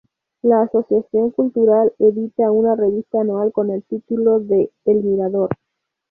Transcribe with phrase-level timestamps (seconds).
[0.41, 5.51] La Asociación Cultural edita una revista anual con el título de "El Mirador".